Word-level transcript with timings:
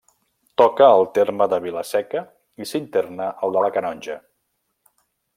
Toca 0.59 0.85
al 0.93 1.03
terme 1.17 1.47
de 1.51 1.59
Vila-seca 1.65 2.23
i 2.65 2.69
s'interna 2.71 3.27
al 3.49 3.53
de 3.57 3.63
La 3.65 3.69
Canonja. 3.75 4.17